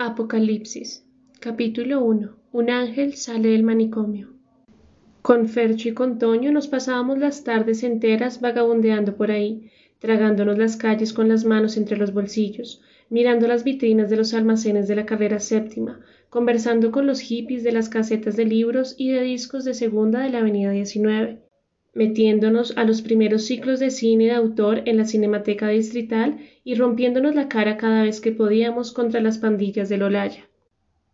Apocalipsis 0.00 1.04
Capítulo 1.40 2.04
1 2.04 2.36
Un 2.52 2.70
ángel 2.70 3.14
sale 3.14 3.48
del 3.48 3.64
manicomio. 3.64 4.32
Con 5.22 5.48
Fercho 5.48 5.88
y 5.88 5.92
con 5.92 6.20
Toño 6.20 6.52
nos 6.52 6.68
pasábamos 6.68 7.18
las 7.18 7.42
tardes 7.42 7.82
enteras 7.82 8.40
vagabundeando 8.40 9.16
por 9.16 9.32
ahí, 9.32 9.72
tragándonos 9.98 10.56
las 10.56 10.76
calles 10.76 11.12
con 11.12 11.28
las 11.28 11.44
manos 11.44 11.76
entre 11.76 11.96
los 11.96 12.14
bolsillos, 12.14 12.80
mirando 13.10 13.48
las 13.48 13.64
vitrinas 13.64 14.08
de 14.08 14.18
los 14.18 14.34
almacenes 14.34 14.86
de 14.86 14.94
la 14.94 15.04
carrera 15.04 15.40
séptima, 15.40 15.98
conversando 16.30 16.92
con 16.92 17.04
los 17.04 17.18
hippies 17.18 17.64
de 17.64 17.72
las 17.72 17.88
casetas 17.88 18.36
de 18.36 18.44
libros 18.44 18.94
y 18.98 19.10
de 19.10 19.22
discos 19.22 19.64
de 19.64 19.74
segunda 19.74 20.20
de 20.20 20.30
la 20.30 20.38
avenida 20.38 20.70
19, 20.70 21.40
metiéndonos 21.98 22.72
a 22.76 22.84
los 22.84 23.02
primeros 23.02 23.42
ciclos 23.42 23.80
de 23.80 23.90
cine 23.90 24.26
de 24.26 24.30
autor 24.30 24.82
en 24.84 24.96
la 24.96 25.04
Cinemateca 25.04 25.68
Distrital 25.68 26.38
y 26.62 26.76
rompiéndonos 26.76 27.34
la 27.34 27.48
cara 27.48 27.76
cada 27.76 28.04
vez 28.04 28.20
que 28.20 28.30
podíamos 28.30 28.92
contra 28.92 29.20
las 29.20 29.38
pandillas 29.38 29.88
del 29.88 30.04
Olaya. 30.04 30.48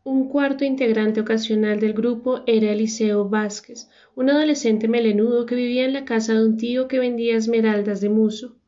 Un 0.05 0.29
cuarto 0.29 0.67
integrante 0.67 1.23
ocasional 1.23 1.81
del 1.81 1.95
grupo 1.95 2.43
era 2.47 2.71
Eliseo 2.71 3.27
Vázquez, 3.27 3.89
un 4.15 4.29
adolescente 4.29 4.87
melenudo 4.87 5.47
que 5.47 5.55
vivía 5.55 5.87
en 5.87 5.95
la 5.95 6.05
casa 6.05 6.35
de 6.35 6.45
un 6.45 6.59
tío 6.59 6.87
que 6.87 6.99
vendía 6.99 7.35
esmeraldas 7.35 8.03
de 8.03 8.11
muso. 8.11 8.59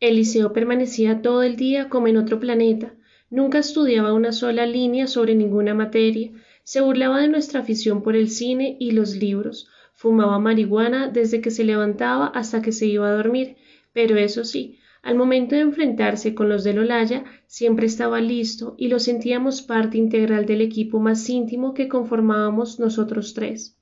Eliseo 0.00 0.54
permanecía 0.54 1.20
todo 1.20 1.42
el 1.42 1.56
día 1.56 1.90
como 1.90 2.08
en 2.08 2.16
otro 2.16 2.40
planeta, 2.40 2.94
nunca 3.28 3.58
estudiaba 3.58 4.14
una 4.14 4.32
sola 4.32 4.64
línea 4.64 5.06
sobre 5.06 5.34
ninguna 5.34 5.74
materia, 5.74 6.32
se 6.64 6.80
burlaba 6.80 7.20
de 7.20 7.28
nuestra 7.28 7.60
afición 7.60 8.02
por 8.02 8.16
el 8.16 8.30
cine 8.30 8.78
y 8.80 8.92
los 8.92 9.14
libros, 9.16 9.68
fumaba 9.98 10.38
marihuana 10.38 11.08
desde 11.08 11.40
que 11.40 11.50
se 11.50 11.64
levantaba 11.64 12.28
hasta 12.28 12.62
que 12.62 12.70
se 12.70 12.86
iba 12.86 13.08
a 13.08 13.16
dormir, 13.16 13.56
pero 13.92 14.16
eso 14.16 14.44
sí, 14.44 14.78
al 15.02 15.16
momento 15.16 15.56
de 15.56 15.62
enfrentarse 15.62 16.36
con 16.36 16.48
los 16.48 16.62
del 16.62 16.78
Olaya, 16.78 17.24
siempre 17.48 17.86
estaba 17.86 18.20
listo 18.20 18.76
y 18.78 18.86
lo 18.86 19.00
sentíamos 19.00 19.60
parte 19.60 19.98
integral 19.98 20.46
del 20.46 20.60
equipo 20.60 21.00
más 21.00 21.28
íntimo 21.28 21.74
que 21.74 21.88
conformábamos 21.88 22.78
nosotros 22.78 23.34
tres. 23.34 23.76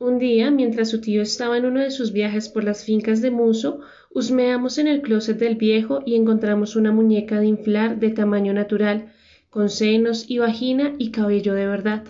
Un 0.00 0.18
día, 0.18 0.50
mientras 0.50 0.90
su 0.90 1.00
tío 1.00 1.22
estaba 1.22 1.56
en 1.56 1.66
uno 1.66 1.78
de 1.78 1.92
sus 1.92 2.10
viajes 2.10 2.48
por 2.48 2.64
las 2.64 2.84
fincas 2.84 3.22
de 3.22 3.30
Muso, 3.30 3.78
husmeamos 4.12 4.76
en 4.78 4.88
el 4.88 5.02
closet 5.02 5.38
del 5.38 5.54
viejo 5.54 6.00
y 6.04 6.16
encontramos 6.16 6.74
una 6.74 6.90
muñeca 6.90 7.38
de 7.38 7.46
inflar 7.46 8.00
de 8.00 8.10
tamaño 8.10 8.52
natural, 8.52 9.12
con 9.50 9.70
senos 9.70 10.24
y 10.28 10.38
vagina 10.38 10.96
y 10.98 11.12
cabello 11.12 11.54
de 11.54 11.66
verdad 11.68 12.02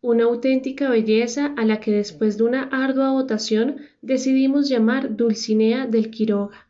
una 0.00 0.24
auténtica 0.24 0.88
belleza 0.88 1.54
a 1.56 1.64
la 1.64 1.80
que 1.80 1.90
después 1.90 2.38
de 2.38 2.44
una 2.44 2.62
ardua 2.70 3.10
votación 3.10 3.78
decidimos 4.00 4.68
llamar 4.68 5.16
Dulcinea 5.16 5.86
del 5.86 6.10
Quiroga. 6.10 6.68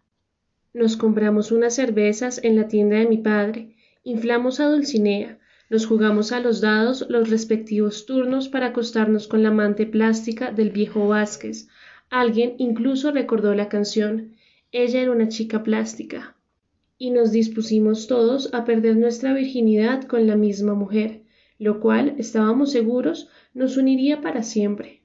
Nos 0.72 0.96
compramos 0.96 1.52
unas 1.52 1.74
cervezas 1.74 2.40
en 2.42 2.56
la 2.56 2.68
tienda 2.68 2.96
de 2.96 3.06
mi 3.06 3.18
padre, 3.18 3.76
inflamos 4.02 4.60
a 4.60 4.70
Dulcinea, 4.70 5.38
nos 5.68 5.84
jugamos 5.84 6.32
a 6.32 6.40
los 6.40 6.62
dados 6.62 7.04
los 7.10 7.28
respectivos 7.28 8.06
turnos 8.06 8.48
para 8.48 8.68
acostarnos 8.68 9.28
con 9.28 9.42
la 9.42 9.50
mante 9.50 9.84
plástica 9.84 10.50
del 10.50 10.70
viejo 10.70 11.06
Vázquez. 11.06 11.68
Alguien 12.08 12.54
incluso 12.56 13.10
recordó 13.10 13.54
la 13.54 13.68
canción. 13.68 14.36
Ella 14.72 15.02
era 15.02 15.12
una 15.12 15.28
chica 15.28 15.62
plástica. 15.62 16.34
Y 16.96 17.10
nos 17.10 17.30
dispusimos 17.30 18.06
todos 18.06 18.52
a 18.54 18.64
perder 18.64 18.96
nuestra 18.96 19.34
virginidad 19.34 20.04
con 20.04 20.26
la 20.26 20.36
misma 20.36 20.72
mujer 20.72 21.27
lo 21.58 21.80
cual, 21.80 22.14
estábamos 22.18 22.72
seguros, 22.72 23.28
nos 23.52 23.76
uniría 23.76 24.20
para 24.20 24.42
siempre. 24.42 25.02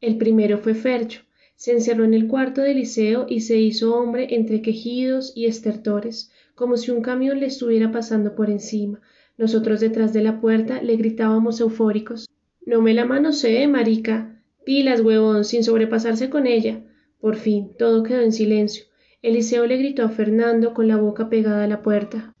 El 0.00 0.16
primero 0.16 0.58
fue 0.58 0.74
Fercho. 0.74 1.22
Se 1.54 1.70
encerró 1.70 2.04
en 2.04 2.14
el 2.14 2.26
cuarto 2.26 2.60
del 2.60 2.78
liceo 2.78 3.26
y 3.28 3.40
se 3.40 3.60
hizo 3.60 3.94
hombre 3.94 4.34
entre 4.34 4.62
quejidos 4.62 5.32
y 5.36 5.46
estertores, 5.46 6.32
como 6.56 6.76
si 6.76 6.90
un 6.90 7.02
camión 7.02 7.38
le 7.38 7.46
estuviera 7.46 7.92
pasando 7.92 8.34
por 8.34 8.50
encima. 8.50 9.00
Nosotros 9.38 9.78
detrás 9.78 10.12
de 10.12 10.22
la 10.22 10.40
puerta 10.40 10.82
le 10.82 10.96
gritábamos 10.96 11.60
eufóricos. 11.60 12.28
No 12.66 12.82
me 12.82 12.94
la 12.94 13.04
manosee, 13.04 13.68
marica. 13.68 14.42
Pilas, 14.64 15.00
huevón, 15.00 15.44
sin 15.44 15.62
sobrepasarse 15.62 16.30
con 16.30 16.46
ella. 16.48 16.82
Por 17.20 17.36
fin, 17.36 17.70
todo 17.78 18.02
quedó 18.02 18.22
en 18.22 18.32
silencio. 18.32 18.84
Eliseo 19.22 19.66
le 19.66 19.76
gritó 19.76 20.04
a 20.04 20.08
Fernando 20.08 20.74
con 20.74 20.88
la 20.88 20.96
boca 20.96 21.28
pegada 21.28 21.64
a 21.64 21.68
la 21.68 21.82
puerta. 21.82 22.32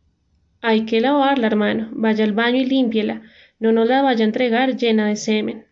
Hay 0.60 0.84
que 0.84 1.00
lavarla, 1.00 1.46
hermano. 1.46 1.90
Vaya 1.92 2.24
al 2.24 2.32
baño 2.32 2.60
y 2.60 2.64
límpiela 2.64 3.22
no 3.62 3.70
nos 3.70 3.86
la 3.86 4.02
vaya 4.02 4.24
a 4.24 4.26
entregar 4.26 4.76
llena 4.76 5.06
de 5.06 5.14
semen. 5.14 5.66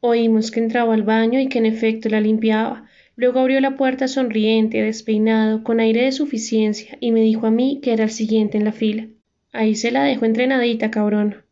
Oímos 0.00 0.50
que 0.50 0.58
entraba 0.58 0.94
al 0.94 1.04
baño 1.04 1.38
y 1.38 1.48
que 1.48 1.58
en 1.58 1.66
efecto 1.66 2.08
la 2.08 2.20
limpiaba. 2.20 2.88
Luego 3.14 3.38
abrió 3.38 3.60
la 3.60 3.76
puerta 3.76 4.08
sonriente, 4.08 4.82
despeinado, 4.82 5.62
con 5.62 5.78
aire 5.78 6.06
de 6.06 6.10
suficiencia, 6.10 6.98
y 6.98 7.12
me 7.12 7.20
dijo 7.20 7.46
a 7.46 7.52
mí 7.52 7.78
que 7.80 7.92
era 7.92 8.02
el 8.02 8.10
siguiente 8.10 8.58
en 8.58 8.64
la 8.64 8.72
fila. 8.72 9.06
Ahí 9.52 9.76
se 9.76 9.92
la 9.92 10.02
dejo 10.02 10.24
entrenadita, 10.24 10.90
cabrón. 10.90 11.44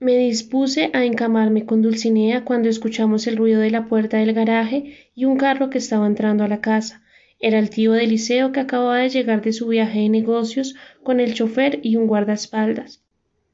Me 0.00 0.16
dispuse 0.16 0.88
a 0.94 1.04
encamarme 1.04 1.66
con 1.66 1.82
Dulcinea 1.82 2.46
cuando 2.46 2.70
escuchamos 2.70 3.26
el 3.26 3.36
ruido 3.36 3.60
de 3.60 3.70
la 3.70 3.84
puerta 3.84 4.16
del 4.16 4.32
garaje 4.32 5.10
y 5.14 5.26
un 5.26 5.36
carro 5.36 5.68
que 5.68 5.76
estaba 5.76 6.06
entrando 6.06 6.42
a 6.42 6.48
la 6.48 6.62
casa. 6.62 7.02
Era 7.38 7.58
el 7.58 7.68
tío 7.68 7.92
de 7.92 8.04
Eliseo 8.04 8.50
que 8.50 8.60
acababa 8.60 8.96
de 8.96 9.10
llegar 9.10 9.42
de 9.42 9.52
su 9.52 9.68
viaje 9.68 9.98
de 9.98 10.08
negocios 10.08 10.74
con 11.02 11.20
el 11.20 11.34
chofer 11.34 11.80
y 11.82 11.96
un 11.96 12.06
guardaespaldas. 12.06 13.04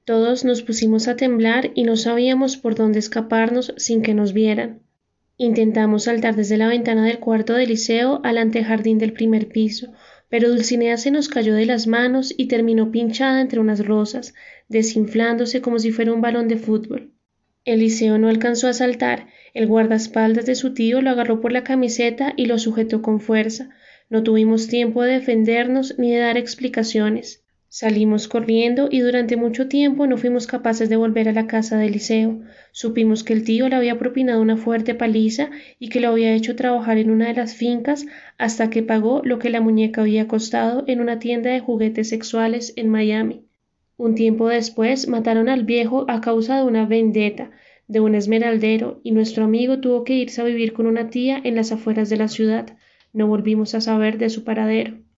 Todos 0.04 0.44
nos 0.44 0.62
pusimos 0.62 1.08
a 1.08 1.16
temblar 1.16 1.70
y 1.74 1.84
no 1.84 1.96
sabíamos 1.96 2.58
por 2.58 2.74
dónde 2.74 2.98
escaparnos 2.98 3.72
sin 3.78 4.02
que 4.02 4.12
nos 4.12 4.34
vieran. 4.34 4.82
Intentamos 5.38 6.04
saltar 6.04 6.36
desde 6.36 6.58
la 6.58 6.68
ventana 6.68 7.06
del 7.06 7.20
cuarto 7.20 7.54
del 7.54 7.70
liceo 7.70 8.20
al 8.22 8.36
antejardín 8.36 8.98
del 8.98 9.14
primer 9.14 9.48
piso, 9.48 9.92
pero 10.28 10.50
Dulcinea 10.50 10.96
se 10.98 11.10
nos 11.10 11.28
cayó 11.28 11.54
de 11.54 11.64
las 11.64 11.86
manos 11.86 12.34
y 12.36 12.48
terminó 12.48 12.90
pinchada 12.90 13.40
entre 13.40 13.60
unas 13.60 13.84
rosas, 13.86 14.34
desinflándose 14.68 15.62
como 15.62 15.78
si 15.78 15.90
fuera 15.90 16.12
un 16.12 16.20
balón 16.20 16.48
de 16.48 16.56
fútbol. 16.56 17.12
Eliseo 17.64 18.18
no 18.18 18.28
alcanzó 18.28 18.68
a 18.68 18.74
saltar, 18.74 19.28
el 19.54 19.66
guardaespaldas 19.66 20.44
de 20.44 20.54
su 20.54 20.74
tío 20.74 21.00
lo 21.00 21.10
agarró 21.10 21.40
por 21.40 21.52
la 21.52 21.64
camiseta 21.64 22.34
y 22.36 22.44
lo 22.44 22.58
sujetó 22.58 23.00
con 23.00 23.20
fuerza. 23.20 23.70
No 24.10 24.22
tuvimos 24.22 24.68
tiempo 24.68 25.02
de 25.02 25.14
defendernos 25.14 25.98
ni 25.98 26.12
de 26.12 26.18
dar 26.18 26.36
explicaciones. 26.36 27.43
Salimos 27.76 28.28
corriendo 28.28 28.86
y 28.88 29.00
durante 29.00 29.36
mucho 29.36 29.66
tiempo 29.66 30.06
no 30.06 30.16
fuimos 30.16 30.46
capaces 30.46 30.88
de 30.88 30.94
volver 30.94 31.28
a 31.28 31.32
la 31.32 31.48
casa 31.48 31.76
de 31.76 31.86
Eliseo. 31.86 32.38
Supimos 32.70 33.24
que 33.24 33.32
el 33.32 33.42
tío 33.42 33.68
le 33.68 33.74
había 33.74 33.98
propinado 33.98 34.40
una 34.40 34.56
fuerte 34.56 34.94
paliza 34.94 35.50
y 35.80 35.88
que 35.88 35.98
lo 35.98 36.10
había 36.10 36.34
hecho 36.34 36.54
trabajar 36.54 36.98
en 36.98 37.10
una 37.10 37.26
de 37.26 37.34
las 37.34 37.56
fincas 37.56 38.06
hasta 38.38 38.70
que 38.70 38.84
pagó 38.84 39.22
lo 39.24 39.40
que 39.40 39.50
la 39.50 39.60
muñeca 39.60 40.02
había 40.02 40.28
costado 40.28 40.84
en 40.86 41.00
una 41.00 41.18
tienda 41.18 41.50
de 41.50 41.58
juguetes 41.58 42.10
sexuales 42.10 42.72
en 42.76 42.90
Miami. 42.90 43.44
Un 43.96 44.14
tiempo 44.14 44.48
después 44.48 45.08
mataron 45.08 45.48
al 45.48 45.64
viejo 45.64 46.04
a 46.06 46.20
causa 46.20 46.58
de 46.58 46.62
una 46.62 46.86
vendetta 46.86 47.50
de 47.88 47.98
un 47.98 48.14
esmeraldero 48.14 49.00
y 49.02 49.10
nuestro 49.10 49.42
amigo 49.42 49.80
tuvo 49.80 50.04
que 50.04 50.14
irse 50.14 50.40
a 50.40 50.44
vivir 50.44 50.74
con 50.74 50.86
una 50.86 51.10
tía 51.10 51.40
en 51.42 51.56
las 51.56 51.72
afueras 51.72 52.08
de 52.08 52.18
la 52.18 52.28
ciudad. 52.28 52.78
No 53.12 53.26
volvimos 53.26 53.74
a 53.74 53.80
saber 53.80 54.18
de 54.18 54.30
su 54.30 54.44
paradero. 54.44 55.03